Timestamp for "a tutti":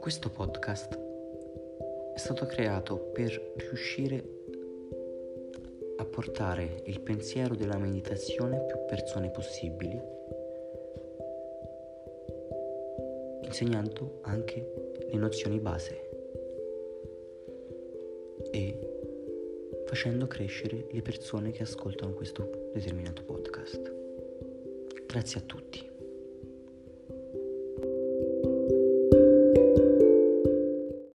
25.40-25.87